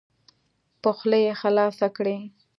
[0.81, 2.17] په خوله یې خلاصه کړئ.